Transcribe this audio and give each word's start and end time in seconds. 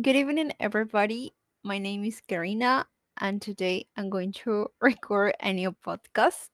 Good 0.00 0.16
evening, 0.16 0.52
everybody. 0.60 1.32
My 1.62 1.78
name 1.78 2.04
is 2.04 2.20
Karina, 2.20 2.86
and 3.18 3.40
today 3.40 3.88
I'm 3.96 4.10
going 4.10 4.32
to 4.44 4.68
record 4.80 5.34
a 5.40 5.52
new 5.54 5.72
podcast. 5.72 6.48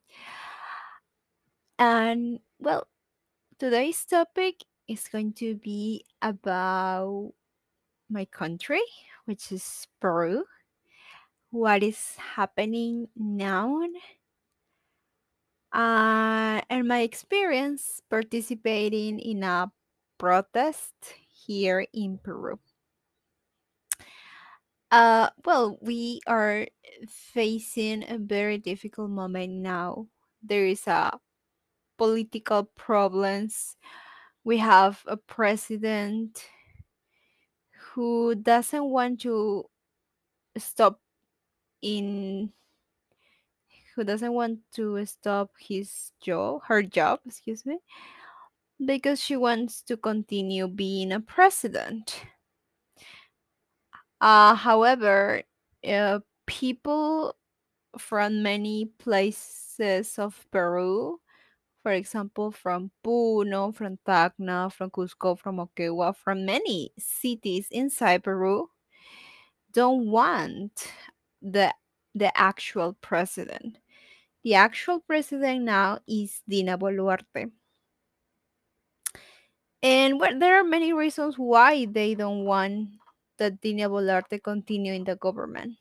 And 1.78 2.40
well, 2.58 2.86
today's 3.58 4.04
topic 4.04 4.62
is 4.88 5.08
going 5.08 5.32
to 5.34 5.56
be 5.56 6.05
about 6.23 7.32
my 8.10 8.24
country, 8.27 8.82
which 9.27 9.52
is 9.52 9.88
Peru. 10.00 10.45
What 11.50 11.82
is 11.82 12.16
happening 12.16 13.09
now, 13.16 13.82
uh, 15.72 16.61
and 16.68 16.86
my 16.88 17.00
experience 17.00 18.00
participating 18.11 19.18
in 19.18 19.43
a 19.43 19.72
protest 20.18 20.95
here 21.46 21.86
in 21.93 22.18
Peru. 22.18 22.59
Uh, 24.92 25.30
well, 25.46 25.78
we 25.82 26.20
are 26.28 26.69
facing 27.09 28.05
a 28.10 28.19
very 28.19 28.59
difficult 28.59 29.10
moment 29.10 29.52
now. 29.55 30.06
There 30.42 30.66
is 30.66 30.87
a 30.87 31.18
political 31.98 32.65
problems. 32.77 33.77
We 34.45 34.59
have 34.59 35.02
a 35.06 35.16
president 35.18 36.45
who 37.95 38.34
doesn't 38.34 38.84
want 38.84 39.20
to 39.23 39.68
stop 40.59 41.01
in 41.82 42.52
who 43.95 44.04
doesn't 44.04 44.32
want 44.32 44.60
to 44.73 45.04
stop 45.06 45.51
his 45.59 46.12
job, 46.20 46.62
her 46.65 46.82
job, 46.82 47.20
excuse 47.27 47.65
me, 47.66 47.79
because 48.84 49.20
she 49.20 49.37
wants 49.37 49.80
to 49.82 49.96
continue 49.96 50.68
being 50.68 51.12
a 51.12 51.20
president. 51.20 52.24
Uh, 54.23 54.54
however, 54.54 55.42
uh, 55.84 56.20
people 56.46 57.34
from 57.98 58.40
many 58.40 58.87
places 58.87 60.16
of 60.16 60.46
Peru, 60.52 61.20
for 61.82 61.90
example, 61.90 62.52
from 62.52 62.92
Puno, 63.04 63.74
from 63.74 63.98
Tacna, 64.06 64.72
from 64.72 64.91
Cusco, 64.91 65.37
from 65.37 65.56
Moquegua, 65.56 66.14
from 66.14 66.47
many 66.47 66.92
cities 66.97 67.66
inside 67.72 68.22
Peru, 68.22 68.70
don't 69.72 70.09
want 70.09 70.86
the 71.42 71.75
the 72.14 72.31
actual 72.38 72.92
president. 73.00 73.78
The 74.44 74.54
actual 74.54 75.00
president 75.00 75.64
now 75.64 75.98
is 76.06 76.42
Dina 76.48 76.78
Boluarte. 76.78 77.50
And 79.82 80.20
there 80.41 80.60
are 80.60 80.64
many 80.64 80.92
reasons 80.92 81.34
why 81.36 81.86
they 81.86 82.14
don't 82.14 82.44
want 82.44 82.91
that 83.38 83.61
Dina 83.61 83.88
Boluarte 83.88 84.43
continue 84.43 84.93
in 84.93 85.05
the 85.05 85.16
government. 85.16 85.77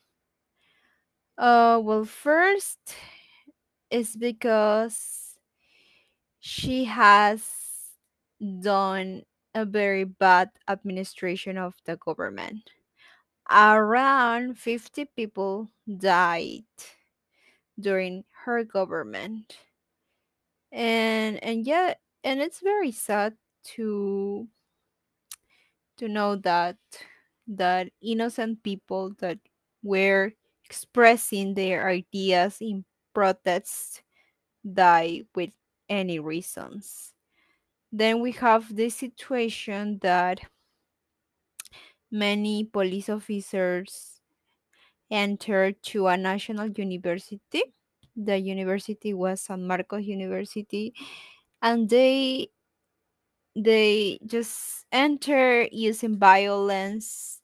Uh, 1.37 1.79
well, 1.83 2.05
first 2.05 2.79
is 3.89 4.15
because 4.15 5.35
she 6.39 6.85
has 6.85 7.43
done 8.61 9.23
a 9.53 9.65
very 9.65 10.03
bad 10.03 10.49
administration 10.67 11.57
of 11.57 11.75
the 11.85 11.97
government. 11.97 12.69
Around 13.49 14.57
50 14.57 15.05
people 15.15 15.69
died 15.87 16.63
during 17.79 18.23
her 18.45 18.63
government. 18.63 19.57
And 20.71 21.43
and 21.43 21.65
yeah, 21.65 21.95
and 22.23 22.39
it's 22.41 22.61
very 22.61 22.91
sad 22.91 23.35
to 23.75 24.47
to 25.97 26.07
know 26.07 26.35
that 26.37 26.77
that 27.57 27.91
innocent 28.01 28.63
people 28.63 29.13
that 29.19 29.39
were 29.83 30.33
expressing 30.65 31.53
their 31.55 31.89
ideas 31.89 32.57
in 32.61 32.85
protests 33.13 34.01
die 34.73 35.23
with 35.35 35.51
any 35.89 36.19
reasons. 36.19 37.13
Then 37.91 38.21
we 38.21 38.33
have 38.33 38.75
the 38.75 38.89
situation 38.89 39.99
that 40.03 40.41
many 42.11 42.63
police 42.65 43.09
officers 43.09 44.21
entered 45.11 45.81
to 45.83 46.07
a 46.07 46.17
national 46.17 46.69
university. 46.71 47.63
The 48.15 48.37
university 48.39 49.13
was 49.13 49.41
San 49.41 49.67
Marcos 49.67 50.05
University, 50.05 50.93
and 51.61 51.89
they 51.89 52.49
they 53.55 54.19
just 54.25 54.85
enter 54.91 55.67
using 55.71 56.17
violence 56.17 57.40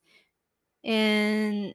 and 0.84 1.74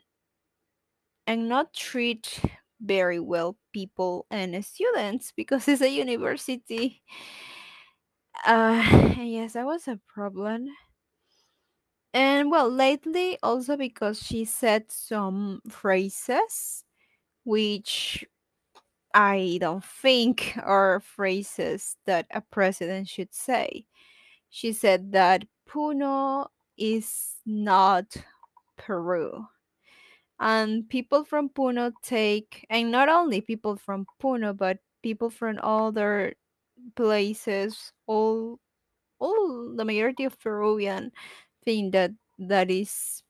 and 1.26 1.48
not 1.48 1.72
treat 1.72 2.40
very 2.80 3.20
well 3.20 3.56
people 3.72 4.26
and 4.30 4.64
students 4.64 5.32
because 5.36 5.68
it's 5.68 5.82
a 5.82 5.88
university. 5.90 7.02
Uh, 8.46 8.82
yes, 9.18 9.52
that 9.54 9.66
was 9.66 9.88
a 9.88 9.98
problem. 10.08 10.68
And 12.14 12.50
well, 12.50 12.68
lately 12.68 13.38
also 13.42 13.76
because 13.76 14.22
she 14.22 14.44
said 14.44 14.90
some 14.90 15.60
phrases 15.68 16.84
which 17.44 18.24
I 19.14 19.58
don't 19.60 19.84
think 19.84 20.58
are 20.62 21.00
phrases 21.00 21.96
that 22.06 22.26
a 22.32 22.42
president 22.42 23.08
should 23.08 23.34
say. 23.34 23.86
She 24.50 24.72
said 24.72 25.12
that 25.12 25.46
Puno 25.68 26.48
is 26.78 27.36
not 27.46 28.16
Peru. 28.76 29.46
And 30.40 30.88
people 30.88 31.24
from 31.24 31.50
Puno 31.50 31.92
take, 32.02 32.66
and 32.68 32.90
not 32.90 33.08
only 33.08 33.40
people 33.40 33.76
from 33.76 34.06
Puno, 34.20 34.56
but 34.56 34.78
people 35.02 35.30
from 35.30 35.58
other 35.62 36.34
places, 36.96 37.92
all 38.06 38.58
all 39.18 39.72
the 39.76 39.84
majority 39.84 40.24
of 40.24 40.38
Peruvian 40.40 41.12
think 41.64 41.92
that 41.92 42.10
that 42.38 42.70
is 42.70 43.22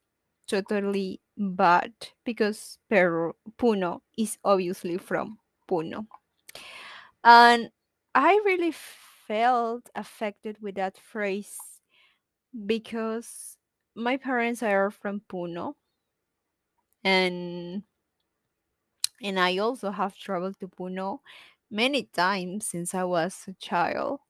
totally 0.46 1.20
bad 1.36 1.92
because 2.24 2.78
Peru 2.88 3.34
Puno 3.58 4.00
is 4.16 4.38
obviously 4.44 4.96
from 4.96 5.38
Puno. 5.68 6.06
And 7.24 7.70
I 8.14 8.40
really 8.44 8.72
felt 9.26 9.88
affected 9.94 10.56
with 10.60 10.76
that 10.76 10.98
phrase 10.98 11.56
because 12.66 13.56
my 13.94 14.16
parents 14.16 14.62
are 14.62 14.90
from 14.90 15.20
Puno 15.28 15.74
and 17.04 17.82
and 19.22 19.38
I 19.38 19.58
also 19.58 19.90
have 19.90 20.16
traveled 20.16 20.58
to 20.60 20.68
Puno 20.68 21.20
many 21.70 22.04
times 22.04 22.66
since 22.66 22.94
I 22.94 23.04
was 23.04 23.44
a 23.48 23.54
child. 23.54 24.20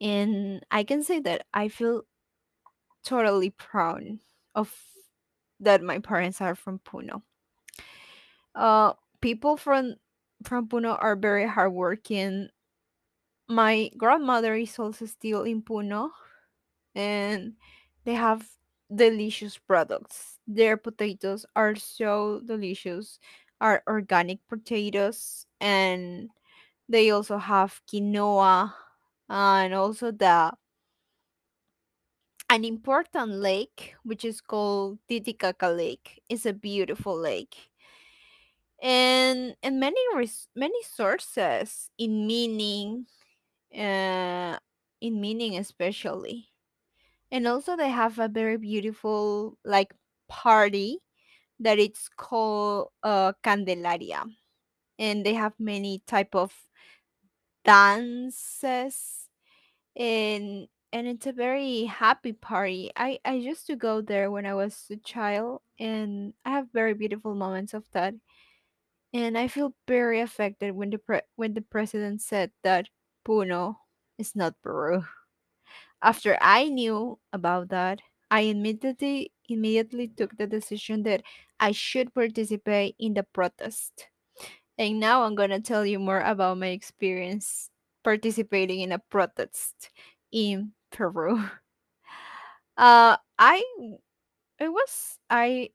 And 0.00 0.64
I 0.70 0.84
can 0.84 1.02
say 1.02 1.18
that 1.20 1.46
I 1.52 1.68
feel 1.68 2.02
totally 3.02 3.50
proud 3.50 4.18
of 4.54 4.72
that 5.60 5.82
my 5.82 5.98
parents 5.98 6.40
are 6.40 6.54
from 6.54 6.78
Puno. 6.80 7.22
Uh, 8.54 8.92
people 9.20 9.56
from 9.56 9.96
from 10.44 10.68
Puno 10.68 10.96
are 11.00 11.16
very 11.16 11.46
hardworking. 11.48 12.48
My 13.48 13.90
grandmother 13.96 14.54
is 14.54 14.78
also 14.78 15.06
still 15.06 15.42
in 15.42 15.62
Puno, 15.62 16.10
and 16.94 17.54
they 18.08 18.14
have 18.16 18.48
delicious 18.94 19.58
products. 19.58 20.40
Their 20.48 20.78
potatoes 20.78 21.44
are 21.56 21.76
so 21.76 22.40
delicious, 22.40 23.20
are 23.60 23.84
organic 23.86 24.40
potatoes, 24.48 25.46
and 25.60 26.30
they 26.88 27.10
also 27.10 27.38
have 27.38 27.82
quinoa 27.88 28.74
and 29.28 29.74
also 29.74 30.12
the 30.12 30.52
an 32.50 32.62
important 32.64 33.30
lake 33.32 33.94
which 34.02 34.22
is 34.24 34.40
called 34.42 34.98
Titicaca 35.08 35.68
Lake. 35.68 36.22
It's 36.28 36.44
a 36.46 36.52
beautiful 36.52 37.16
lake. 37.16 37.70
And 38.82 39.56
and 39.62 39.80
many 39.80 39.98
res- 40.14 40.48
many 40.54 40.82
sources 40.84 41.90
in 41.98 42.26
meaning 42.26 43.06
uh 43.74 44.58
in 45.00 45.20
meaning 45.20 45.56
especially. 45.58 46.50
And 47.30 47.46
also 47.46 47.76
they 47.76 47.90
have 47.90 48.18
a 48.18 48.28
very 48.28 48.56
beautiful 48.56 49.58
like 49.64 49.94
party 50.28 50.98
that 51.60 51.78
it's 51.78 52.08
called 52.08 52.90
uh 53.02 53.32
Candelaria. 53.44 54.24
And 54.98 55.26
they 55.26 55.34
have 55.34 55.54
many 55.60 56.02
type 56.06 56.34
of 56.34 56.54
dances 57.64 59.28
and 59.96 60.68
and 60.92 61.06
it's 61.08 61.26
a 61.26 61.32
very 61.32 61.84
happy 61.86 62.32
party. 62.32 62.90
I 62.96 63.20
I 63.24 63.34
used 63.34 63.66
to 63.68 63.76
go 63.76 64.00
there 64.02 64.30
when 64.30 64.46
I 64.46 64.54
was 64.54 64.86
a 64.90 64.96
child, 64.96 65.62
and 65.78 66.34
I 66.44 66.50
have 66.52 66.68
very 66.72 66.94
beautiful 66.94 67.34
moments 67.34 67.74
of 67.74 67.84
that. 67.92 68.14
And 69.12 69.38
I 69.38 69.48
feel 69.48 69.74
very 69.88 70.20
affected 70.20 70.72
when 70.74 70.90
the 70.90 70.98
pre- 70.98 71.28
when 71.36 71.54
the 71.54 71.62
president 71.62 72.22
said 72.22 72.52
that 72.64 72.88
Puno 73.26 73.76
is 74.18 74.36
not 74.36 74.60
Peru. 74.62 75.04
After 76.02 76.38
I 76.40 76.68
knew 76.68 77.18
about 77.32 77.68
that, 77.70 78.00
I 78.30 78.42
immediately 78.42 79.32
immediately 79.48 80.08
took 80.08 80.36
the 80.36 80.46
decision 80.46 81.02
that 81.04 81.22
I 81.60 81.72
should 81.72 82.12
participate 82.14 82.96
in 82.98 83.14
the 83.14 83.22
protest. 83.24 84.08
And 84.78 85.00
now 85.00 85.24
I'm 85.24 85.34
going 85.36 85.50
to 85.50 85.60
tell 85.60 85.86
you 85.86 85.98
more 85.98 86.20
about 86.20 86.58
my 86.58 86.68
experience 86.68 87.70
participating 88.04 88.80
in 88.80 88.92
a 88.92 88.98
protest 89.00 89.90
in 90.32 90.72
Peru. 90.90 91.50
Uh, 92.76 93.16
I 93.38 93.62
it 94.60 94.68
was 94.70 95.18
I 95.30 95.70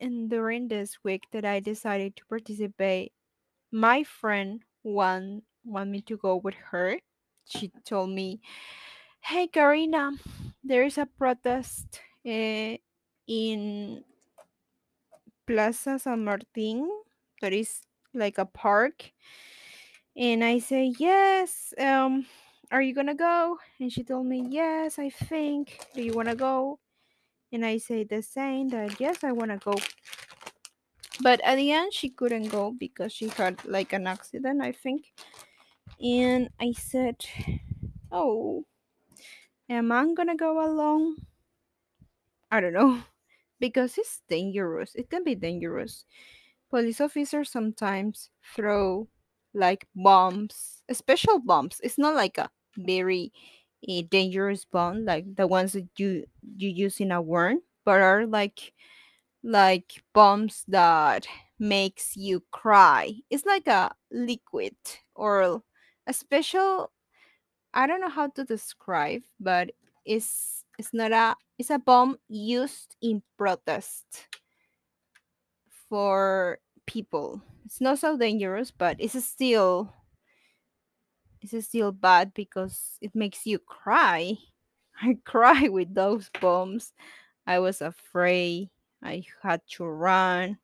and 0.00 0.30
during 0.30 0.68
this 0.68 0.98
week 1.04 1.24
that 1.32 1.44
I 1.44 1.60
decided 1.60 2.16
to 2.16 2.26
participate. 2.26 3.12
My 3.72 4.04
friend 4.04 4.62
want 4.84 5.44
want 5.64 5.90
me 5.90 6.02
to 6.02 6.16
go 6.18 6.36
with 6.36 6.54
her. 6.72 7.00
She 7.46 7.72
told 7.84 8.10
me, 8.10 8.40
"Hey, 9.22 9.46
Karina, 9.46 10.12
there 10.62 10.84
is 10.84 10.98
a 10.98 11.06
protest 11.06 12.00
uh, 12.26 12.76
in 13.26 14.04
Plaza 15.46 15.98
San 15.98 16.24
Martin. 16.24 16.90
That 17.40 17.52
is 17.52 17.82
like 18.14 18.38
a 18.38 18.46
park." 18.46 19.12
And 20.16 20.44
I 20.44 20.58
say, 20.58 20.92
"Yes. 20.98 21.72
Um, 21.78 22.26
are 22.70 22.82
you 22.82 22.94
gonna 22.94 23.14
go?" 23.14 23.58
And 23.80 23.92
she 23.92 24.04
told 24.04 24.26
me, 24.26 24.46
"Yes, 24.50 24.98
I 24.98 25.08
think. 25.10 25.78
Do 25.94 26.02
you 26.02 26.12
wanna 26.12 26.34
go?" 26.36 26.78
And 27.52 27.64
I 27.64 27.78
say 27.78 28.04
the 28.04 28.22
same 28.22 28.68
that 28.70 29.00
yes, 29.00 29.24
I 29.24 29.32
wanna 29.32 29.58
go. 29.58 29.74
But 31.22 31.40
at 31.44 31.56
the 31.56 31.70
end, 31.72 31.92
she 31.92 32.10
couldn't 32.10 32.48
go 32.48 32.72
because 32.72 33.12
she 33.12 33.28
had 33.28 33.64
like 33.64 33.92
an 33.92 34.06
accident, 34.06 34.60
I 34.62 34.72
think. 34.72 35.12
And 36.02 36.50
I 36.60 36.72
said, 36.72 37.24
"Oh, 38.10 38.66
am 39.68 39.90
I 39.92 40.12
gonna 40.14 40.36
go 40.36 40.64
alone?" 40.64 41.16
I 42.50 42.60
don't 42.60 42.72
know 42.72 43.02
because 43.60 43.96
it's 43.98 44.22
dangerous. 44.28 44.94
It 44.94 45.10
can 45.10 45.24
be 45.24 45.34
dangerous. 45.34 46.04
Police 46.70 47.00
officers 47.00 47.50
sometimes 47.50 48.30
throw 48.54 49.08
like 49.54 49.86
bombs, 49.94 50.82
special 50.92 51.38
bombs. 51.40 51.80
It's 51.82 51.98
not 51.98 52.14
like 52.14 52.38
a 52.38 52.50
very 52.76 53.32
uh, 53.88 54.02
dangerous 54.10 54.64
bomb 54.64 55.04
like 55.04 55.36
the 55.36 55.46
ones 55.46 55.74
that 55.74 55.88
you 55.98 56.26
you 56.56 56.68
use 56.70 57.00
in 57.00 57.12
a 57.12 57.20
war, 57.22 57.54
but 57.84 58.00
are 58.00 58.26
like 58.26 58.72
like 59.42 60.02
bombs 60.14 60.64
that 60.68 61.26
makes 61.58 62.16
you 62.16 62.42
cry. 62.52 63.12
It's 63.30 63.46
like 63.46 63.66
a 63.68 63.94
liquid 64.10 64.76
or 65.14 65.62
a 66.06 66.12
special 66.12 66.92
I 67.74 67.86
don't 67.86 68.00
know 68.00 68.08
how 68.10 68.28
to 68.28 68.44
describe, 68.44 69.22
but 69.40 69.72
it's 70.04 70.64
it's 70.78 70.92
not 70.92 71.12
a 71.12 71.36
it's 71.58 71.70
a 71.70 71.78
bomb 71.78 72.18
used 72.28 72.96
in 73.00 73.22
protest 73.38 74.26
for 75.88 76.58
people. 76.86 77.42
It's 77.64 77.80
not 77.80 77.98
so 77.98 78.16
dangerous, 78.16 78.70
but 78.70 78.96
it's 78.98 79.22
still 79.24 79.92
it's 81.40 81.66
still 81.66 81.92
bad 81.92 82.32
because 82.34 82.98
it 83.00 83.14
makes 83.14 83.46
you 83.46 83.58
cry. 83.58 84.36
I 85.02 85.18
cry 85.24 85.68
with 85.68 85.94
those 85.94 86.30
bombs. 86.40 86.92
I 87.46 87.58
was 87.58 87.82
afraid. 87.82 88.70
I 89.02 89.24
had 89.42 89.62
to 89.76 89.84
run. 89.84 90.58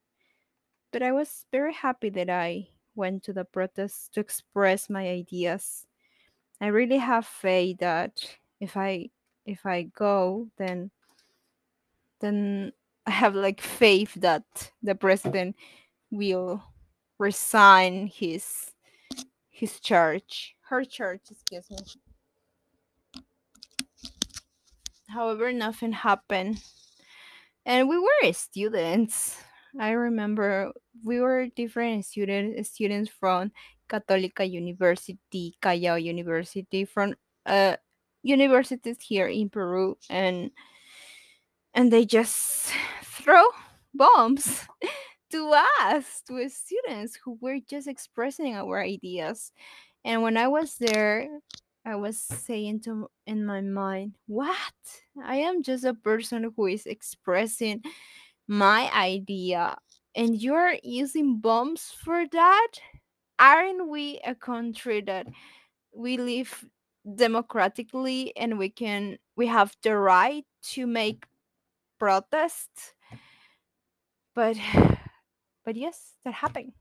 But 0.92 1.02
I 1.02 1.12
was 1.12 1.46
very 1.50 1.74
happy 1.74 2.10
that 2.10 2.30
I 2.30 2.68
went 2.94 3.24
to 3.24 3.32
the 3.32 3.44
protest 3.46 4.14
to 4.14 4.20
express 4.20 4.90
my 4.90 5.08
ideas. 5.08 5.87
I 6.60 6.66
really 6.68 6.98
have 6.98 7.26
faith 7.26 7.78
that 7.78 8.36
if 8.60 8.76
I 8.76 9.10
if 9.46 9.64
I 9.64 9.82
go 9.82 10.48
then 10.58 10.90
then 12.20 12.72
I 13.06 13.10
have 13.10 13.34
like 13.34 13.60
faith 13.60 14.14
that 14.14 14.44
the 14.82 14.94
president 14.94 15.56
will 16.10 16.62
resign 17.18 18.06
his 18.06 18.72
his 19.48 19.80
charge. 19.80 20.54
Her 20.68 20.84
charge, 20.84 21.22
excuse 21.30 21.68
me. 21.70 21.78
However, 25.08 25.52
nothing 25.52 25.92
happened. 25.92 26.62
And 27.66 27.88
we 27.88 27.98
were 27.98 28.32
students. 28.32 29.42
I 29.80 29.90
remember 29.90 30.72
we 31.04 31.20
were 31.20 31.48
different 31.48 32.04
student, 32.04 32.64
students 32.66 33.10
from 33.10 33.52
Católica 33.88 34.48
University, 34.48 35.56
Callao 35.60 35.96
University, 35.96 36.84
from 36.84 37.14
uh, 37.46 37.76
universities 38.22 38.98
here 39.00 39.28
in 39.28 39.48
Peru, 39.48 39.96
and 40.10 40.50
and 41.74 41.92
they 41.92 42.04
just 42.04 42.72
throw 43.02 43.44
bombs 43.94 44.66
to 45.30 45.54
us, 45.80 46.22
to 46.26 46.48
students 46.48 47.16
who 47.16 47.38
were 47.40 47.58
just 47.60 47.88
expressing 47.88 48.54
our 48.54 48.80
ideas. 48.82 49.52
And 50.04 50.22
when 50.22 50.36
I 50.36 50.48
was 50.48 50.76
there, 50.76 51.28
I 51.84 51.96
was 51.96 52.18
saying 52.18 52.80
to 52.82 53.08
in 53.26 53.44
my 53.46 53.60
mind, 53.60 54.14
"What? 54.26 54.74
I 55.22 55.36
am 55.36 55.62
just 55.62 55.84
a 55.84 55.94
person 55.94 56.52
who 56.56 56.66
is 56.66 56.86
expressing 56.86 57.82
my 58.48 58.90
idea, 58.94 59.76
and 60.14 60.40
you're 60.40 60.76
using 60.82 61.40
bombs 61.40 61.92
for 61.92 62.26
that? 62.28 62.68
Aren't 63.38 63.88
we 63.88 64.18
a 64.24 64.34
country 64.34 65.00
that 65.02 65.26
we 65.94 66.16
live 66.18 66.64
democratically 67.16 68.36
and 68.36 68.58
we 68.58 68.68
can 68.70 69.18
we 69.36 69.46
have 69.46 69.76
the 69.82 69.96
right 69.96 70.46
to 70.74 70.86
make 70.86 71.24
protests?" 71.98 72.94
But 74.34 74.56
but 75.64 75.76
yes, 75.76 76.14
that 76.24 76.34
happened. 76.34 76.72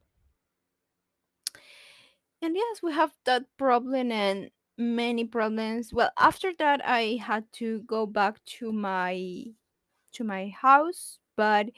And 2.42 2.56
yes, 2.56 2.82
we 2.84 2.94
have 2.94 3.14
that 3.26 3.46
problem 3.58 4.12
and 4.12 4.52
many 4.78 5.26
problems. 5.26 5.92
Well, 5.94 6.12
after 6.20 6.54
that 6.60 6.82
I 6.86 7.18
had 7.22 7.52
to 7.54 7.80
go 7.82 8.06
back 8.06 8.44
to 8.60 8.72
my 8.72 9.46
to 10.14 10.24
my 10.24 10.50
house, 10.50 11.20
but 11.36 11.70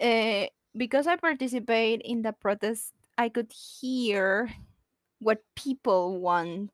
uh, 0.00 0.46
because 0.76 1.06
I 1.06 1.16
participate 1.16 2.02
in 2.04 2.22
the 2.22 2.32
protest, 2.32 2.94
I 3.20 3.28
could 3.28 3.52
hear 3.52 4.48
what 5.18 5.44
people 5.54 6.20
want. 6.20 6.72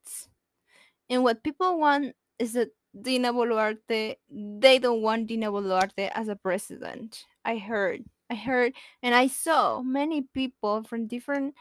And 1.10 1.24
what 1.24 1.42
people 1.42 1.80
want 1.80 2.14
is 2.38 2.52
that 2.52 2.70
Dina 2.94 3.32
Boluarte, 3.32 4.14
they 4.30 4.78
don't 4.78 5.02
want 5.02 5.26
Dina 5.26 5.50
Boluarte 5.50 6.08
as 6.14 6.28
a 6.28 6.36
president. 6.36 7.24
I 7.44 7.56
heard, 7.58 8.04
I 8.30 8.36
heard, 8.36 8.74
and 9.02 9.12
I 9.12 9.26
saw 9.26 9.82
many 9.82 10.22
people 10.22 10.84
from 10.84 11.08
different 11.08 11.56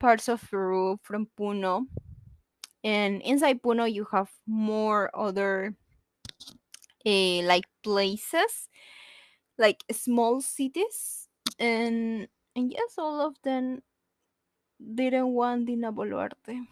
parts 0.00 0.26
of 0.26 0.40
Peru, 0.40 0.98
from 1.02 1.28
Puno. 1.38 1.84
And 2.82 3.20
inside 3.20 3.60
Puno, 3.60 3.92
you 3.92 4.08
have 4.10 4.30
more 4.46 5.10
other 5.12 5.76
uh, 7.04 7.42
like 7.44 7.68
places, 7.82 8.72
like 9.58 9.84
small 9.92 10.40
cities 10.40 11.28
and 11.58 12.26
and 12.56 12.72
yes, 12.72 12.94
all 12.96 13.20
of 13.20 13.36
them 13.42 13.82
didn't 14.94 15.32
want 15.32 15.66
Dina 15.66 15.92
Boluarte. 15.92 16.66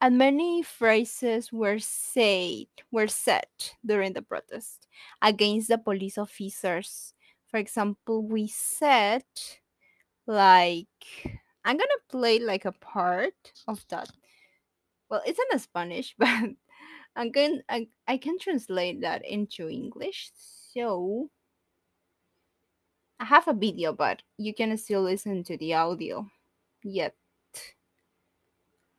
And 0.00 0.18
many 0.18 0.62
phrases 0.62 1.52
were 1.52 1.78
said 1.78 2.66
were 2.90 3.08
said 3.08 3.48
during 3.84 4.12
the 4.12 4.22
protest 4.22 4.86
against 5.22 5.68
the 5.68 5.78
police 5.78 6.18
officers. 6.18 7.14
For 7.48 7.58
example, 7.58 8.22
we 8.22 8.46
said 8.48 9.24
like 10.26 10.86
I'm 11.64 11.76
gonna 11.76 12.06
play 12.10 12.38
like 12.38 12.64
a 12.64 12.72
part 12.72 13.52
of 13.66 13.84
that. 13.88 14.10
Well, 15.08 15.22
it's 15.24 15.40
in 15.50 15.58
Spanish, 15.58 16.14
but 16.18 16.28
I'm 17.16 17.30
going 17.32 17.62
I, 17.68 17.88
I 18.06 18.18
can 18.18 18.38
translate 18.38 19.00
that 19.00 19.24
into 19.24 19.68
English. 19.68 20.30
So 20.72 21.30
I 23.18 23.24
have 23.24 23.48
a 23.48 23.54
video, 23.54 23.94
but 23.94 24.22
you 24.36 24.52
can 24.52 24.76
still 24.76 25.02
listen 25.02 25.42
to 25.44 25.56
the 25.56 25.74
audio. 25.74 26.30
Yet. 26.88 27.16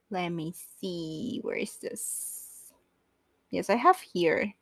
Let 0.10 0.28
me 0.28 0.54
see. 0.82 1.40
Where 1.42 1.56
is 1.56 1.78
this? 1.78 2.74
Yes, 3.50 3.70
I 3.70 3.76
have 3.76 3.98
here. 4.02 4.54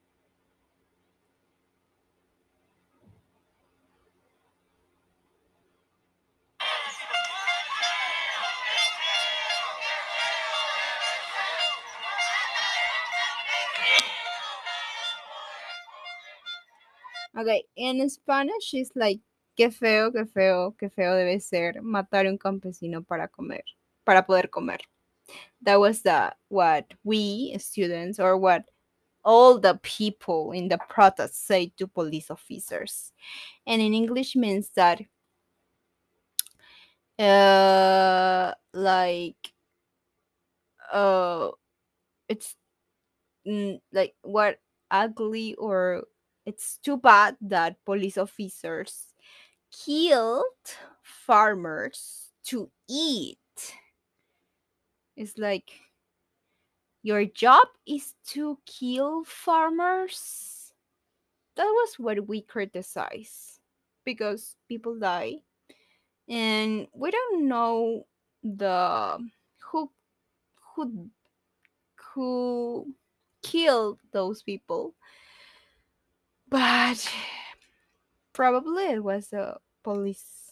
Okay, 17.36 17.63
in 17.75 18.08
Spanish 18.08 18.74
it's 18.75 18.91
like 18.96 19.20
qué 19.56 19.72
feo, 19.72 20.12
qué 20.12 20.26
feo, 20.26 20.76
qué 20.78 20.90
feo 20.90 21.16
debe 21.16 21.40
ser 21.40 21.82
matar 21.82 22.26
a 22.26 22.30
un 22.30 22.38
campesino 22.38 23.04
para 23.04 23.28
comer, 23.28 23.64
para 24.04 24.26
poder 24.26 24.50
comer. 24.50 24.82
That 25.62 25.80
was 25.80 26.02
the 26.04 26.36
what 26.50 26.94
we 27.04 27.56
students 27.60 28.20
or 28.20 28.38
what 28.38 28.66
all 29.24 29.60
the 29.60 29.80
people 29.82 30.52
in 30.52 30.68
the 30.68 30.78
protest 30.90 31.48
say 31.48 31.74
to 31.78 31.88
police 31.88 32.30
officers. 32.30 33.12
And 33.66 33.82
in 33.82 33.94
English 33.94 34.36
means 34.36 34.70
that 34.76 35.02
uh 37.18 38.54
like 38.74 39.54
uh 40.92 41.50
it's 42.28 42.56
mm, 43.48 43.80
like 43.92 44.16
what 44.22 44.60
ugly 44.92 45.56
or 45.56 46.04
it's 46.46 46.78
too 46.84 46.98
bad 46.98 47.38
that 47.42 47.78
police 47.86 48.18
officers 48.18 49.14
killed 49.84 50.44
farmers 51.01 52.32
to 52.46 52.70
eat. 52.88 53.38
It's 55.15 55.38
like 55.38 55.72
your 57.03 57.25
job 57.25 57.67
is 57.88 58.13
to 58.27 58.58
kill 58.65 59.24
farmers. 59.24 60.72
That 61.55 61.65
was 61.65 61.96
what 61.98 62.27
we 62.27 62.41
criticize 62.41 63.60
because 64.03 64.55
people 64.67 65.00
die 65.00 65.38
and 66.27 66.88
we 66.94 67.12
don't 67.12 67.48
know 67.48 68.05
the 68.44 69.17
who 69.60 69.91
who 70.75 71.10
who 71.96 72.94
killed 73.44 74.00
those 74.12 74.41
people 74.41 74.94
but 76.50 77.10
probably 78.34 78.86
it 78.86 79.03
was 79.03 79.27
the 79.29 79.55
police 79.86 80.51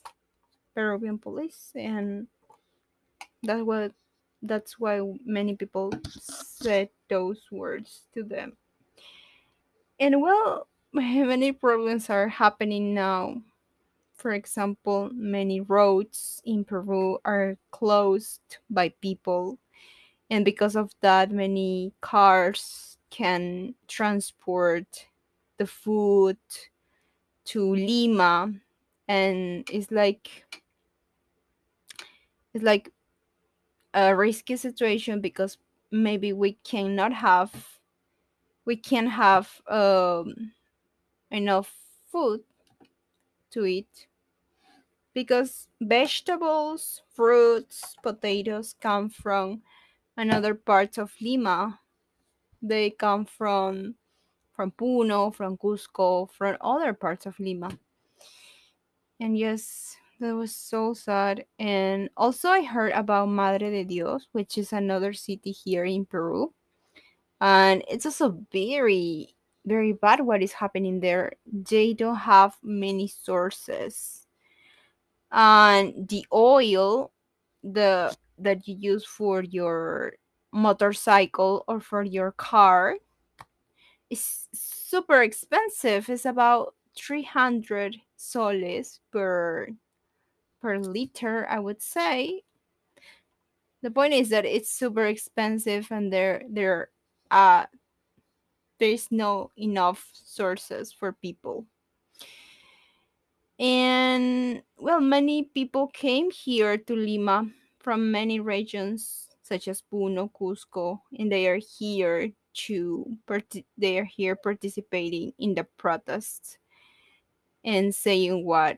peruvian 0.76 1.18
police 1.18 1.72
and 1.74 2.28
that's 3.42 3.64
what 3.64 3.92
that's 4.44 4.78
why 4.78 5.02
many 5.26 5.56
people 5.56 5.92
said 6.12 6.90
those 7.10 7.42
words 7.52 8.02
to 8.14 8.24
them. 8.24 8.54
And 10.00 10.22
well 10.22 10.68
many 10.94 11.52
problems 11.52 12.10
are 12.10 12.28
happening 12.28 12.94
now. 12.94 13.42
For 14.14 14.32
example 14.32 15.10
many 15.14 15.62
roads 15.62 16.42
in 16.46 16.64
peru 16.64 17.18
are 17.26 17.58
closed 17.72 18.62
by 18.70 18.94
people 19.02 19.58
and 20.30 20.46
because 20.46 20.76
of 20.76 20.94
that 21.02 21.32
many 21.32 21.92
cars 22.02 22.98
can 23.10 23.74
transport 23.88 24.86
the 25.58 25.66
food 25.66 26.38
to 27.46 27.76
lima 27.76 28.54
and 29.08 29.68
it's 29.72 29.92
like 29.92 30.46
it's 32.54 32.64
like 32.64 32.92
a 33.94 34.16
risky 34.16 34.56
situation 34.56 35.22
because 35.22 35.58
maybe 35.92 36.34
we 36.34 36.54
cannot 36.64 37.14
have 37.14 37.52
we 38.66 38.76
can't 38.76 39.10
have 39.10 39.62
um, 39.68 40.52
enough 41.30 41.74
food 42.12 42.42
to 43.52 43.66
eat 43.66 44.08
because 45.14 45.68
vegetables 45.82 47.02
fruits 47.14 47.96
potatoes 48.02 48.76
come 48.82 49.10
from 49.10 49.62
another 50.18 50.56
parts 50.56 50.98
of 50.98 51.12
lima. 51.22 51.80
They 52.62 52.90
come 52.92 53.26
from 53.26 53.96
from 54.56 54.72
puno 54.72 55.34
from 55.34 55.58
cusco 55.58 56.32
from 56.32 56.58
other 56.62 56.94
parts 56.94 57.26
of 57.26 57.40
lima 57.40 57.78
and 59.20 59.38
yes 59.38 59.98
that 60.20 60.36
was 60.36 60.56
so 60.56 60.94
sad. 60.94 61.46
And 61.60 62.10
also 62.16 62.50
i 62.50 62.62
heard 62.62 62.94
about 62.94 63.28
madre 63.30 63.70
de 63.72 63.84
dios 63.84 64.28
which 64.32 64.58
is 64.58 64.72
another 64.74 65.14
city 65.14 65.52
here 65.52 65.86
in 65.86 66.06
peru. 66.06 66.54
And 67.42 67.84
it's 67.90 68.06
also 68.06 68.40
very 68.52 69.36
very 69.66 69.94
bad 69.94 70.22
what 70.22 70.42
is 70.44 70.54
happening 70.54 71.00
there. 71.00 71.34
They 71.46 71.94
don't 71.94 72.18
have 72.18 72.58
many 72.64 73.08
sources. 73.08 74.28
And 75.32 76.08
the 76.08 76.26
oil 76.34 77.12
the 77.64 78.16
that 78.38 78.68
you 78.68 78.76
use 78.76 79.06
for 79.06 79.42
your 79.44 80.14
motorcycle 80.52 81.64
or 81.68 81.80
for 81.80 82.04
your 82.04 82.32
car 82.34 82.98
is 84.10 84.48
super 84.54 85.22
expensive. 85.22 86.10
It's 86.10 86.26
about 86.26 86.76
300 86.96 87.98
soles 88.24 89.00
per 89.12 89.68
per 90.62 90.80
liter 90.80 91.46
i 91.50 91.60
would 91.60 91.82
say. 91.82 92.42
The 93.82 93.92
point 93.92 94.14
is 94.14 94.30
that 94.30 94.46
it's 94.46 94.72
super 94.72 95.06
expensive 95.06 95.92
and 95.92 96.12
there 96.12 96.44
there 96.50 96.90
uh 97.32 97.66
there's 98.80 99.12
no 99.12 99.52
enough 99.58 100.10
sources 100.14 100.92
for 100.92 101.12
people. 101.12 101.66
And 103.60 104.64
well 104.78 105.02
many 105.02 105.44
people 105.44 105.88
came 105.88 106.32
here 106.32 106.78
to 106.78 106.96
lima 106.96 107.52
from 107.80 108.12
many 108.12 108.40
regions 108.40 109.28
such 109.44 109.68
as 109.68 109.84
puno 109.92 110.32
cusco 110.32 111.02
and 111.20 111.30
they 111.30 111.48
are 111.48 111.60
here 111.60 112.32
to 112.54 113.18
they 113.78 114.00
are 114.00 114.06
here 114.06 114.36
participating 114.36 115.34
in 115.38 115.54
the 115.56 115.66
protests 115.78 116.58
and 117.64 117.94
saying 117.94 118.46
what 118.46 118.78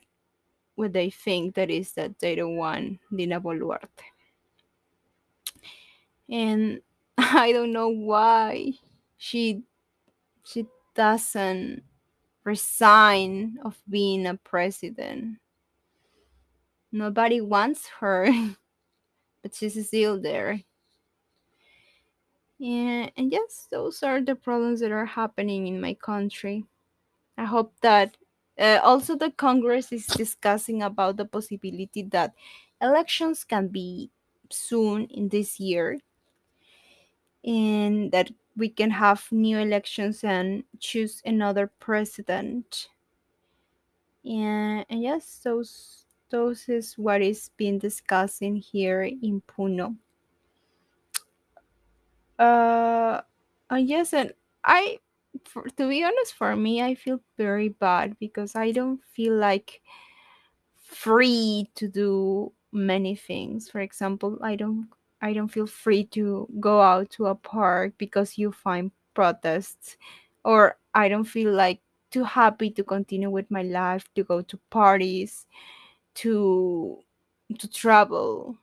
what 0.75 0.93
they 0.93 1.09
think 1.09 1.55
that 1.55 1.69
is 1.69 1.93
that 1.93 2.19
they 2.19 2.35
don't 2.35 2.57
want 2.57 2.99
Dina 3.15 3.39
Boluarte. 3.39 3.87
And 6.29 6.81
I 7.17 7.51
don't 7.51 7.71
know 7.71 7.89
why 7.89 8.73
she 9.17 9.63
she 10.43 10.67
doesn't 10.95 11.83
resign 12.43 13.57
of 13.63 13.81
being 13.89 14.27
a 14.27 14.35
president. 14.35 15.37
Nobody 16.91 17.41
wants 17.41 17.87
her, 17.99 18.27
but 19.41 19.55
she's 19.55 19.87
still 19.87 20.21
there. 20.21 20.61
Yeah, 22.57 23.09
and 23.17 23.31
yes, 23.31 23.67
those 23.69 24.01
are 24.01 24.21
the 24.21 24.35
problems 24.35 24.79
that 24.79 24.91
are 24.91 25.05
happening 25.05 25.67
in 25.67 25.81
my 25.81 25.93
country. 25.93 26.63
I 27.37 27.43
hope 27.43 27.73
that 27.81 28.15
uh, 28.59 28.79
also 28.83 29.15
the 29.15 29.31
Congress 29.31 29.91
is 29.91 30.07
discussing 30.07 30.81
about 30.81 31.17
the 31.17 31.25
possibility 31.25 32.03
that 32.03 32.33
elections 32.81 33.43
can 33.43 33.67
be 33.67 34.09
soon 34.49 35.05
in 35.05 35.29
this 35.29 35.59
year 35.59 35.99
and 37.43 38.11
that 38.11 38.31
we 38.57 38.69
can 38.69 38.89
have 38.89 39.27
new 39.31 39.57
elections 39.57 40.23
and 40.23 40.63
choose 40.79 41.21
another 41.25 41.71
president. 41.79 42.89
And, 44.23 44.85
and 44.89 45.01
yes, 45.03 45.41
those 45.43 46.05
those 46.29 46.67
is 46.67 46.97
what 46.97 47.21
is 47.21 47.51
being 47.55 47.77
discussing 47.77 48.55
here 48.55 49.03
in 49.03 49.41
Puno. 49.47 49.95
Uh, 52.39 53.21
uh 53.71 53.75
yes, 53.75 54.13
and 54.13 54.33
I, 54.63 54.99
for, 55.43 55.63
to 55.63 55.89
be 55.89 56.03
honest, 56.03 56.33
for 56.33 56.55
me, 56.55 56.81
I 56.81 56.95
feel 56.95 57.19
very 57.37 57.69
bad 57.69 58.17
because 58.19 58.55
I 58.55 58.71
don't 58.71 59.01
feel 59.03 59.33
like 59.35 59.81
free 60.77 61.69
to 61.75 61.87
do 61.87 62.51
many 62.71 63.15
things. 63.15 63.69
For 63.69 63.79
example, 63.81 64.37
I 64.41 64.55
don't 64.55 64.87
I 65.21 65.33
don't 65.33 65.47
feel 65.47 65.67
free 65.67 66.05
to 66.17 66.47
go 66.59 66.81
out 66.81 67.09
to 67.11 67.27
a 67.27 67.35
park 67.35 67.93
because 67.97 68.37
you 68.37 68.51
find 68.51 68.91
protests 69.13 69.97
or 70.43 70.77
I 70.93 71.09
don't 71.09 71.23
feel 71.25 71.51
like 71.53 71.81
too 72.11 72.23
happy 72.23 72.69
to 72.71 72.83
continue 72.83 73.29
with 73.29 73.49
my 73.49 73.63
life 73.63 74.07
to 74.15 74.23
go 74.23 74.41
to 74.41 74.59
parties 74.69 75.47
to 76.15 76.99
to 77.59 77.67
travel 77.69 78.57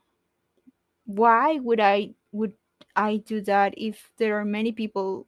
why 1.07 1.57
would 1.57 1.81
I 1.81 2.15
would 2.33 2.55
I 2.97 3.17
do 3.19 3.41
that 3.43 3.75
if 3.77 4.11
there 4.19 4.39
are 4.39 4.45
many 4.45 4.73
people 4.73 5.27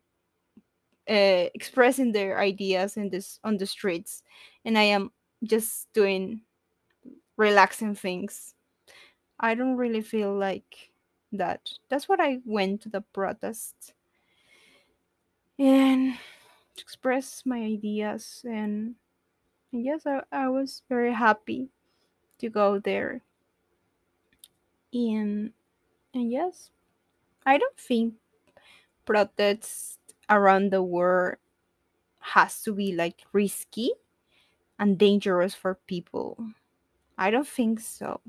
uh, 1.11 1.49
expressing 1.54 2.12
their 2.12 2.38
ideas 2.40 2.96
in 2.96 3.11
this 3.11 3.38
on 3.44 3.56
the 3.58 3.66
streets 3.66 4.23
and 4.64 4.78
I 4.78 4.84
am 4.84 5.12
just 5.44 5.92
doing 5.92 6.42
relaxing 7.37 7.94
things 7.94 8.54
I 9.40 9.54
don't 9.54 9.76
really 9.76 10.02
feel 10.02 10.34
like 10.37 10.92
that. 11.32 11.70
That's 11.88 12.08
what 12.08 12.20
I 12.20 12.40
went 12.44 12.82
to 12.82 12.88
the 12.88 13.02
protest 13.02 13.94
and 15.58 16.14
to 16.76 16.82
express 16.82 17.44
my 17.46 17.58
ideas 17.62 18.44
and, 18.44 18.96
yes, 19.73 20.06
I, 20.06 20.23
I 20.32 20.49
was 20.49 20.82
very 20.88 21.12
happy 21.14 21.70
to 22.38 22.50
go 22.50 22.78
there. 22.80 23.23
And 24.92 25.52
and 26.14 26.30
yes, 26.32 26.70
I 27.46 27.58
don't 27.58 27.78
think 27.78 28.14
protests 29.06 29.99
around 30.31 30.71
the 30.73 30.83
world 30.83 31.37
has 32.21 32.62
to 32.62 32.73
be 32.75 32.93
like 32.95 33.23
risky 33.33 33.93
and 34.78 34.99
dangerous 34.99 35.54
for 35.54 35.76
people. 35.87 36.38
I 37.19 37.31
don't 37.31 37.49
think 37.49 37.81
so. 37.81 38.21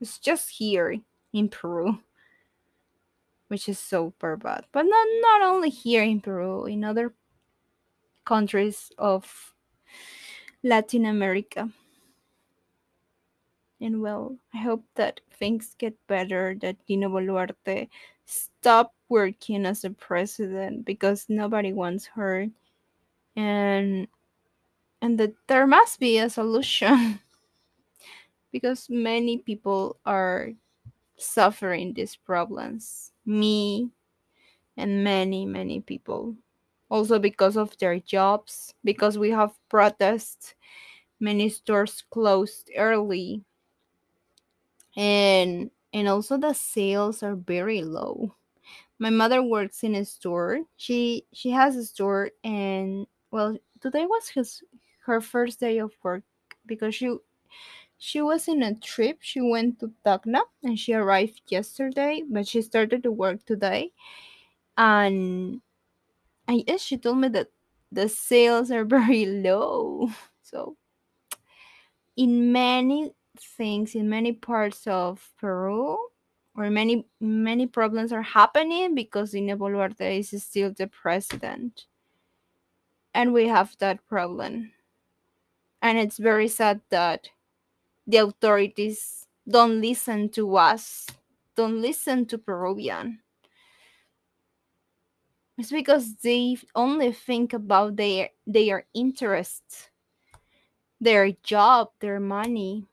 It's 0.00 0.18
just 0.18 0.50
here 0.50 0.96
in 1.32 1.48
Peru. 1.48 2.00
which 3.48 3.68
is 3.68 3.78
super 3.78 4.36
bad. 4.36 4.64
But 4.72 4.84
not 4.84 5.06
not 5.20 5.42
only 5.42 5.70
here 5.70 6.02
in 6.02 6.20
Peru, 6.20 6.64
in 6.66 6.84
other 6.84 7.14
countries 8.24 8.92
of 8.98 9.54
Latin 10.62 11.04
America. 11.04 11.70
And 13.80 14.00
well, 14.02 14.38
I 14.54 14.58
hope 14.58 14.84
that 14.94 15.20
things 15.32 15.74
get 15.78 15.96
better, 16.06 16.54
that 16.60 16.84
Dina 16.86 17.08
Boluarte 17.10 17.88
stop 18.26 18.94
working 19.08 19.66
as 19.66 19.84
a 19.84 19.90
president 19.90 20.84
because 20.84 21.26
nobody 21.28 21.72
wants 21.72 22.06
her 22.06 22.46
and 23.36 24.08
and 25.02 25.18
that 25.18 25.34
there 25.48 25.66
must 25.66 26.00
be 26.00 26.18
a 26.18 26.30
solution 26.30 27.20
because 28.52 28.88
many 28.90 29.38
people 29.38 29.98
are 30.04 30.50
suffering 31.18 31.94
these 31.94 32.16
problems. 32.16 33.12
Me 33.26 33.90
and 34.76 35.04
many, 35.04 35.46
many 35.46 35.80
people. 35.80 36.36
Also 36.90 37.18
because 37.18 37.56
of 37.56 37.76
their 37.78 37.98
jobs, 38.00 38.74
because 38.84 39.18
we 39.18 39.30
have 39.30 39.52
protests, 39.70 40.54
many 41.20 41.48
stores 41.48 42.04
closed 42.10 42.70
early. 42.76 43.44
And 45.00 45.70
and 45.94 46.08
also 46.08 46.36
the 46.36 46.52
sales 46.52 47.22
are 47.22 47.34
very 47.36 47.82
low. 47.82 48.36
My 48.98 49.10
mother 49.10 49.42
works 49.42 49.82
in 49.84 49.94
a 49.96 50.04
store. 50.04 50.60
She 50.76 51.26
she 51.32 51.50
has 51.50 51.76
a 51.76 51.84
store 51.84 52.32
and 52.44 53.06
well, 53.30 53.56
today 53.80 54.06
was 54.06 54.28
his 54.28 54.62
her 55.06 55.20
first 55.22 55.60
day 55.60 55.78
of 55.78 55.92
work 56.02 56.24
because 56.66 56.94
she 56.94 57.16
she 57.98 58.22
was 58.22 58.48
in 58.48 58.62
a 58.62 58.74
trip. 58.76 59.18
She 59.22 59.40
went 59.40 59.80
to 59.80 59.92
Tacna 60.04 60.42
and 60.64 60.78
she 60.78 60.94
arrived 60.94 61.42
yesterday, 61.48 62.22
but 62.28 62.48
she 62.48 62.62
started 62.62 63.02
to 63.04 63.12
work 63.12 63.44
today. 63.46 63.92
And 64.78 65.62
and 66.48 66.64
yes, 66.68 66.82
she 66.82 66.98
told 66.98 67.18
me 67.18 67.28
that 67.28 67.48
the 67.92 68.08
sales 68.08 68.70
are 68.70 68.84
very 68.98 69.26
low. 69.26 70.10
So 70.42 70.76
in 72.16 72.52
many 72.52 73.12
things, 73.46 73.94
in 73.94 74.08
many 74.08 74.32
parts 74.32 74.86
of 74.86 75.30
Peru, 75.38 75.98
or 76.56 76.70
many 76.70 77.06
many 77.20 77.66
problems 77.66 78.12
are 78.12 78.22
happening 78.22 78.94
because 78.94 79.30
Dina 79.32 79.56
Boluarte 79.56 80.18
is 80.18 80.42
still 80.42 80.72
the 80.72 80.86
president. 80.86 81.86
And 83.14 83.32
we 83.32 83.48
have 83.48 83.76
that 83.78 84.06
problem. 84.06 84.72
And 85.82 85.98
it's 85.98 86.18
very 86.18 86.48
sad 86.48 86.80
that 86.90 87.30
the 88.06 88.18
authorities 88.18 89.26
don't 89.48 89.80
listen 89.80 90.28
to 90.30 90.56
us, 90.56 91.06
don't 91.56 91.80
listen 91.80 92.26
to 92.26 92.38
Peruvian. 92.38 93.20
It's 95.58 95.70
because 95.70 96.14
they 96.16 96.56
only 96.74 97.12
think 97.12 97.52
about 97.52 97.96
their 97.96 98.30
their 98.46 98.86
interests, 98.94 99.90
their 101.00 101.32
job, 101.42 101.90
their 102.00 102.20
money. 102.20 102.89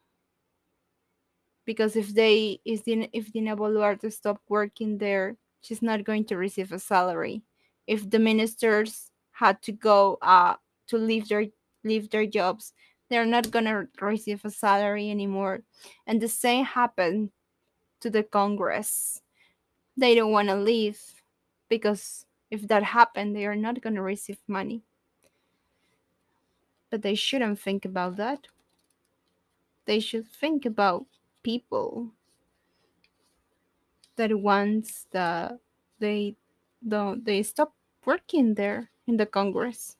Because 1.68 1.98
if 1.98 2.16
they 2.16 2.62
is 2.64 2.82
if 2.88 3.34
Dina 3.34 3.58
Boluarte 3.58 4.12
stop 4.12 4.40
working 4.48 4.98
there, 4.98 5.36
she's 5.60 5.82
not 5.82 6.06
going 6.06 6.24
to 6.32 6.38
receive 6.38 6.72
a 6.72 6.80
salary. 6.80 7.44
If 7.86 8.10
the 8.10 8.20
ministers 8.20 9.12
had 9.32 9.62
to 9.64 9.74
go 9.74 10.18
uh 10.22 10.56
to 10.88 10.98
leave 10.98 11.28
their 11.28 11.48
leave 11.84 12.10
their 12.10 12.26
jobs, 12.26 12.74
they're 13.10 13.26
not 13.26 13.52
gonna 13.52 13.88
receive 14.00 14.46
a 14.46 14.50
salary 14.50 15.12
anymore. 15.12 15.64
And 16.08 16.22
the 16.22 16.30
same 16.30 16.64
happened 16.64 17.32
to 18.00 18.10
the 18.10 18.24
Congress. 18.24 19.22
They 19.98 20.16
don't 20.16 20.32
want 20.32 20.48
to 20.48 20.56
leave 20.56 21.02
because 21.68 22.26
if 22.50 22.66
that 22.70 22.84
happened, 22.84 23.36
they 23.36 23.46
are 23.46 23.58
not 23.60 23.82
gonna 23.82 24.02
receive 24.02 24.40
money. 24.48 24.84
But 26.90 27.02
they 27.02 27.16
shouldn't 27.16 27.60
think 27.60 27.84
about 27.84 28.16
that. 28.16 28.48
They 29.84 30.00
should 30.00 30.28
think 30.32 30.66
about 30.66 31.08
people 31.48 32.12
that 34.18 34.38
once 34.38 35.08
the 35.12 35.58
they 36.00 36.36
don't 36.86 37.24
they 37.24 37.42
stop 37.42 37.72
working 38.04 38.56
there 38.56 38.92
in 39.08 39.16
the 39.16 39.26
Congress. 39.26 39.96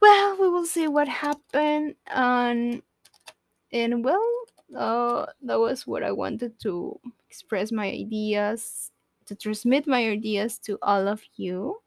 Well, 0.00 0.38
we 0.40 0.48
will 0.48 0.66
see 0.66 0.86
what 0.86 1.08
happened. 1.08 1.96
Um, 2.08 2.82
and 3.72 4.04
well, 4.04 4.24
uh, 4.76 5.26
that 5.42 5.58
was 5.58 5.84
what 5.84 6.04
I 6.04 6.12
wanted 6.12 6.60
to 6.60 7.00
express 7.28 7.72
my 7.72 7.90
ideas, 7.90 8.92
to 9.26 9.34
transmit 9.34 9.88
my 9.88 10.06
ideas 10.06 10.58
to 10.60 10.78
all 10.80 11.08
of 11.08 11.22
you, 11.34 11.82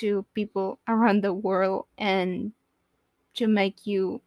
to 0.00 0.24
people 0.32 0.78
around 0.88 1.22
the 1.22 1.34
world, 1.34 1.84
and 1.98 2.52
to 3.34 3.46
make 3.46 3.86
you 3.86 4.22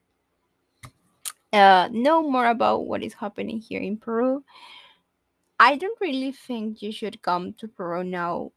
uh, 1.54 1.90
know 1.92 2.22
more 2.30 2.48
about 2.48 2.86
what 2.86 3.04
is 3.04 3.14
happening 3.14 3.60
here 3.60 3.82
in 3.82 3.98
Peru. 3.98 4.44
I 5.60 5.76
don't 5.76 6.00
really 6.00 6.32
think 6.32 6.82
you 6.82 6.92
should 6.92 7.22
come 7.22 7.54
to 7.54 7.68
Peru 7.68 8.04
now 8.04 8.52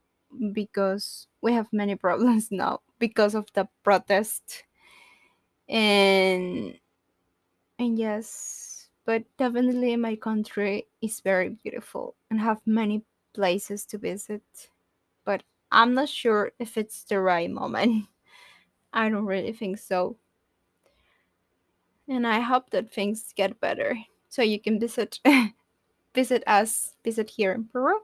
because 0.53 1.27
we 1.43 1.53
have 1.53 1.73
many 1.73 1.97
problems 2.07 2.51
now 2.51 2.81
because 2.99 3.35
of 3.35 3.47
the 3.55 3.69
protest. 3.83 4.65
And 5.69 6.79
and 7.79 7.99
yes 7.99 8.89
but 9.05 9.25
definitely 9.39 9.97
my 9.97 10.17
country 10.17 10.87
is 11.01 11.21
very 11.21 11.49
beautiful 11.51 12.15
and 12.31 12.41
have 12.41 12.61
many 12.67 13.03
places 13.35 13.85
to 13.87 13.99
visit 13.99 14.43
but 15.25 15.43
i'm 15.73 15.95
not 15.95 16.09
sure 16.09 16.53
if 16.59 16.77
it's 16.77 17.05
the 17.05 17.19
right 17.21 17.51
moment. 17.51 18.07
I 18.95 19.09
don't 19.09 19.27
really 19.27 19.53
think 19.53 19.79
so 19.79 20.19
and 22.13 22.27
i 22.27 22.41
hope 22.41 22.71
that 22.71 22.93
things 22.93 23.33
get 23.37 23.59
better 23.61 23.97
so 24.29 24.43
you 24.43 24.61
can 24.61 24.79
visit 24.79 25.19
visit 26.15 26.43
us 26.47 26.95
visit 27.05 27.31
here 27.31 27.53
in 27.53 27.65
peru 27.65 28.01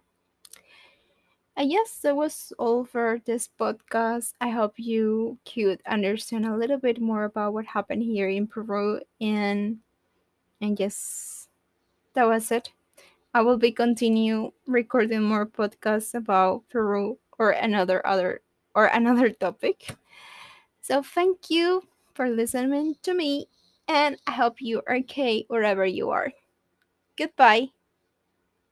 and 1.59 1.73
yes, 1.73 1.99
that 2.05 2.14
was 2.14 2.53
all 2.57 2.85
for 2.85 3.21
this 3.27 3.49
podcast. 3.59 4.35
I 4.40 4.51
hope 4.51 4.75
you 4.77 5.38
could 5.44 5.83
understand 5.88 6.47
a 6.47 6.57
little 6.57 6.79
bit 6.79 7.01
more 7.01 7.25
about 7.25 7.53
what 7.53 7.66
happened 7.66 8.05
here 8.05 8.29
in 8.29 8.47
Peru 8.47 9.01
and 9.21 9.79
and 10.61 10.79
yes, 10.79 11.49
that 12.14 12.29
was 12.29 12.53
it. 12.53 12.71
I 13.35 13.42
will 13.42 13.59
be 13.59 13.73
continue 13.73 14.53
recording 14.68 15.23
more 15.23 15.47
podcasts 15.47 16.14
about 16.14 16.62
Peru 16.71 17.18
or 17.40 17.51
another 17.51 18.07
other 18.07 18.40
or 18.77 18.87
another 18.87 19.31
topic. 19.44 19.97
So 20.81 21.03
thank 21.03 21.51
you 21.51 21.83
for 22.14 22.31
listening 22.31 22.94
to 23.03 23.14
me 23.14 23.49
and 23.88 24.16
I 24.27 24.33
hope 24.33 24.61
you 24.61 24.83
are 24.87 24.96
okay 24.98 25.44
wherever 25.48 25.85
you 25.85 26.11
are. 26.11 26.33
Goodbye. 27.16 27.68